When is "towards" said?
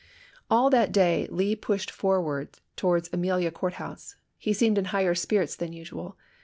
2.75-3.07